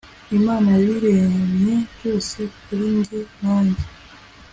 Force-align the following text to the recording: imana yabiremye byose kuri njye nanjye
imana 0.37 0.67
yabiremye 0.77 1.75
byose 1.95 2.39
kuri 2.61 2.85
njye 2.97 3.19
nanjye 3.41 3.85